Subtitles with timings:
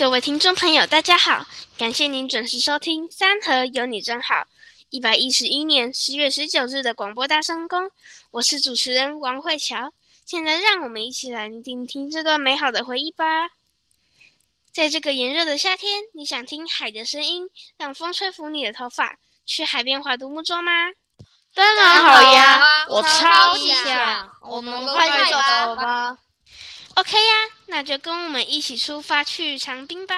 [0.00, 1.44] 各位听众朋友，大家好，
[1.76, 4.34] 感谢您准时收听《三河有你真好》
[4.88, 7.90] 一百一十一年十月十九日的广播大声公，
[8.30, 9.92] 我是主持人王慧乔。
[10.24, 13.50] 现在让我们一起来聆听这段美好的回忆吧。
[14.72, 20.72] 在这个炎热的夏天，你想听海的声音，让风吹拂你的头发，去海边划独木舟吗？
[21.54, 26.16] 当然好呀，我超级想，我们快走吧。
[26.94, 27.34] OK 呀，
[27.70, 30.14] 那就跟我们一起出发去长滨吧。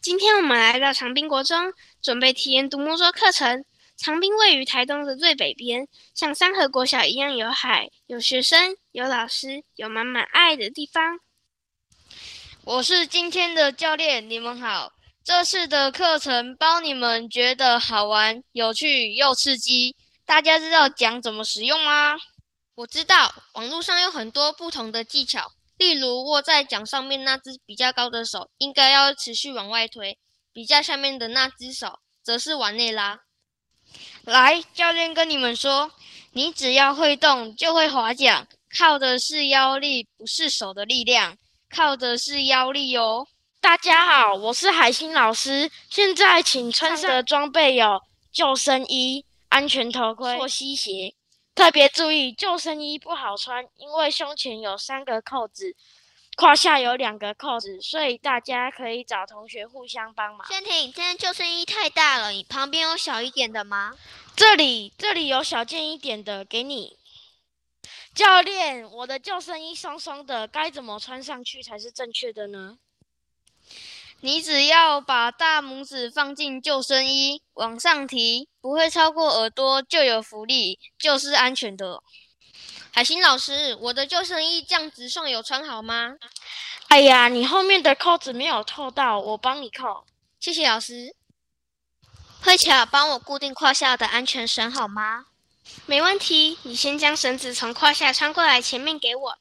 [0.00, 3.64] 今天我们来到长滨国中，准备体验独木舟课程。
[3.96, 11.18] 长滨位于台东的最北边，像三河国小一样有海、有学生、有老师、有满满爱的地方。
[12.62, 14.92] 我是今天的教练，你们好。
[15.24, 19.96] 这次的课程包你们觉得好玩、有趣又刺激。
[20.24, 22.16] 大家知道桨怎么使用吗？
[22.76, 30.18] 我知道，网络上有很多不同的技巧，例如握在桨上面那只比较高的手应该要持续往外推，
[30.52, 33.20] 比较下面的那只手则是往内拉。
[34.24, 35.90] 来，教练跟你们说，
[36.32, 38.46] 你只要会动就会划桨，
[38.78, 41.38] 靠的是腰力，不是手的力量，
[41.74, 43.26] 靠的是腰力哦。
[43.58, 49.24] 大家好，我是海星老师，现在请穿上的装备有救生衣。
[49.48, 51.14] 安全头盔、溯溪鞋，
[51.56, 55.74] 特别注意，救生衣不好穿，因为胸前有三个扣子，
[56.36, 60.46] 胯下有两个扣子，所以大家可以找同学互相帮忙。
[60.46, 63.96] 轩婷，今天救生衣太大了，你旁边有小一点的吗？
[64.36, 66.98] 这里，这里有小件一点的，给你。
[68.14, 72.76] 教练，我的救生衣松松的，该怎么穿上去才是正确的呢？
[74.20, 82.02] 你只要把大拇指放进救生衣，往上提，不会超过耳朵就有浮力，就是安全的。
[82.92, 86.16] 海星老师，我的救生衣这样直送有穿好吗？
[86.88, 90.06] 哎呀，你后面的扣子没有扣到，我帮你扣。
[90.40, 91.14] 谢谢老师。
[92.42, 95.26] 慧巧，帮我固定胯下的安全绳好吗？
[95.84, 99.38] 没问题，你先将绳子从胯下穿过来，前面给我。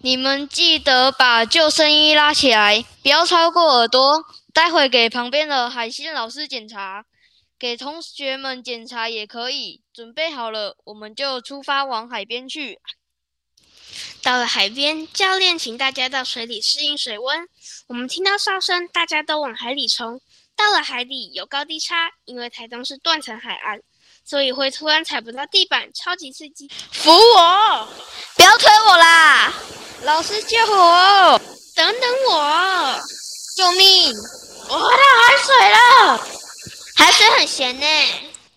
[0.00, 4.24] 你们记得把救生衣拉起来，不要超过耳朵。
[4.54, 7.04] 待会给旁边的海星老师检查，
[7.58, 9.82] 给同学们检查也可以。
[9.92, 12.78] 准备好了，我们就出发往海边去。
[14.22, 17.48] 到了海边，教练请大家到水里适应水温。
[17.88, 20.20] 我们听到哨声，大家都往海里冲。
[20.56, 23.80] 到了海底有高低差，因为台东是断层海岸，
[24.24, 26.68] 所以会突然踩不到地板，超级刺激。
[26.92, 27.88] 扶我，
[28.36, 29.17] 不要推我啦！
[30.08, 31.38] 老师救我！
[31.74, 32.98] 等等我！
[33.54, 34.16] 救命！
[34.70, 36.26] 我喝到海水了，
[36.96, 37.86] 海水很咸呢。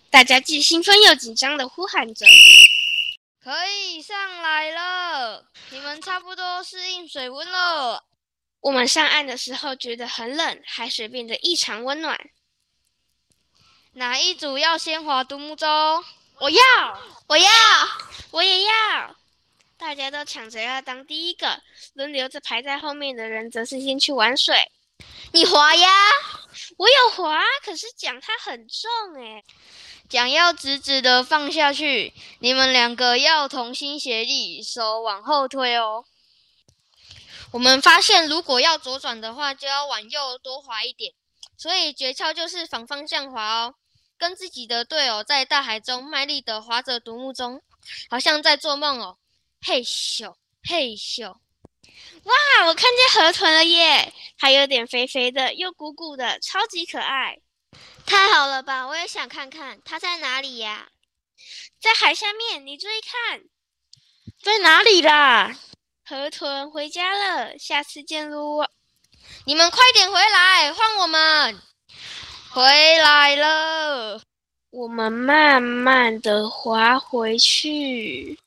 [0.09, 2.25] 大家既兴奋又紧张的呼喊着
[3.44, 5.44] ：“可以上来了！
[5.72, 8.06] 你们差不多适应水温了。”
[8.62, 12.18] 我们上岸的时候觉得很冷，海水变得异常温暖。
[13.91, 15.68] 哪一组要先划独木舟？
[16.39, 16.62] 我要，
[17.28, 17.50] 我要，
[18.31, 19.18] 我也要。
[19.81, 21.59] 大家都抢着要当第一个，
[21.96, 24.72] 轮流着排在后面的人则是先去玩水。
[25.31, 25.90] 你滑呀，
[26.78, 29.44] 我有滑，可是桨它很重诶，
[30.08, 32.14] 桨要直直的放下去。
[32.38, 36.06] 你们两个要同心协力，手往后推哦。
[37.52, 41.12] 我们发现，如果要左转的话，就要往右多滑一点。
[41.58, 43.74] 所以诀窍就是反方向滑哦，
[44.16, 47.63] 跟自己的队友在大海中卖力的划着独木舟，
[48.12, 49.18] 好像在做梦哦。
[49.64, 50.34] 嘿咻
[50.68, 51.28] 嘿咻！
[52.24, 54.12] 哇，我看见河豚了耶！
[54.38, 57.38] 它有点肥肥的，又鼓鼓的，超级可爱。
[58.06, 58.88] 太好了吧！
[58.88, 60.90] 我也想看看它在哪里呀？
[61.80, 63.42] 在海下面，你注意看，
[64.42, 65.56] 在哪里啦？
[66.04, 68.68] 河豚回家了，下次见喽！
[69.46, 71.62] 你们快点回来，换我们
[72.50, 72.64] 回
[72.98, 74.22] 来了。
[74.72, 78.40] 我们慢慢的滑回去。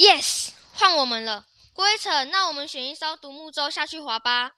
[0.00, 1.44] Yes，换我们了，
[1.74, 4.52] 郭一成，那我们选一艘独木舟下去划吧。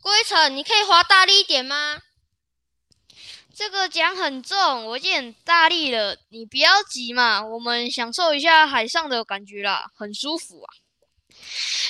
[0.00, 2.00] 郭一成，你可以划大力一点吗？
[3.54, 10.72] 这个桨很重，我已经很大力了，你不要急嘛，我们享受一下海上的感觉啦，很舒服啊。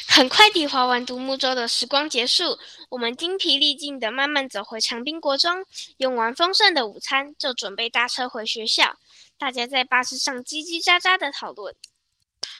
[0.08, 2.58] 很快地划完独木舟的时光结束，
[2.88, 5.64] 我们精疲力尽地慢慢走回长滨国中，
[5.98, 8.96] 用完丰盛的午餐，就准备搭车回学校。
[9.38, 11.76] 大家在巴士上叽叽喳喳地讨论。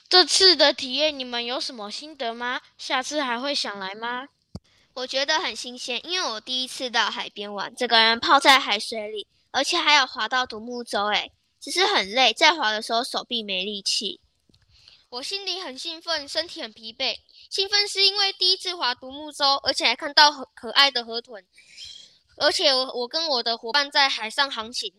[0.07, 2.61] 这次的体验，你们有什么心得吗？
[2.77, 4.27] 下次还会想来吗？
[4.93, 14.21] 我觉得很新鲜，因为我第一次到海边玩，整个人泡在海水里，而且还有划到独木舟，诶，只是很累，在划的时候手臂没力气。
[15.09, 17.17] 我心里很兴奋，身体很疲惫。
[17.49, 21.43] 兴奋是因为第一次划独木舟，而且还看到很可爱的河豚，
[22.37, 24.93] 而且我我跟我的伙伴在海上航行。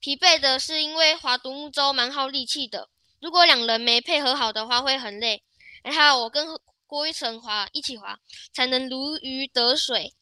[0.00, 2.88] 疲惫的是因为划独木舟蛮耗力气的，
[3.20, 5.42] 如果两人没配合好的话会很累。
[5.82, 6.46] 还好我跟
[6.86, 8.18] 郭一成滑一起滑，
[8.52, 10.14] 才能如鱼得水。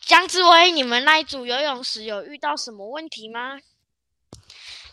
[0.00, 3.58] 江志威，你们那一组游泳时有遇到什么问题吗？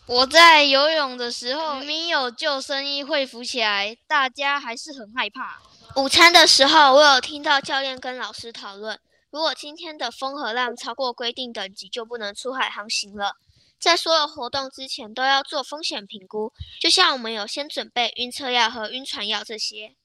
[0.07, 5.61] 我在游泳的时候，明明有救生衣会浮起来，大家还是很害怕。
[5.95, 8.99] 午餐的时候，我有听到教练跟老师讨论，
[9.31, 13.37] 如果今天的风和浪超过规定等级，就不能出海航行了。
[13.79, 19.95] 在所有活动之前都要做风险评估，就像我们有先准备晕车药和晕船药这些。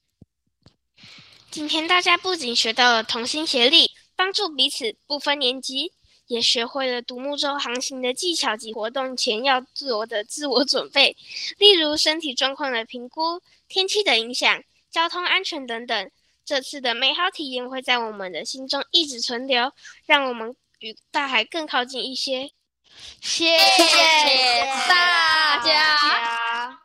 [1.49, 5.93] 今天大家不仅学到了同心协力，帮助彼此，不分年级。
[6.27, 11.17] 也学会了独木舟航行的技巧及活动前要做的自我准备，
[11.57, 16.11] 例如身体状况的评估、天气的影响、交通安全等等。
[16.45, 19.73] 这次的美好体验会在我们的心中一直存留，
[20.05, 22.51] 让我们与大海更靠近一些。
[23.21, 26.80] 谢谢大家。